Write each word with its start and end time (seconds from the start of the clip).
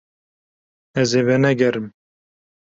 Ez 1.01 1.09
ê 1.19 1.21
venegerim. 1.27 1.87